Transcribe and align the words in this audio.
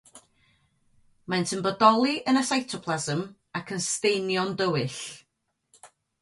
Maent 1.33 1.51
yn 1.57 1.61
bodoli 1.67 2.13
yn 2.31 2.39
y 2.41 2.43
cytoplasm 2.47 3.21
ac 3.61 3.71
yn 3.77 3.85
staenio'n 3.89 4.57
dywyll. 4.63 4.99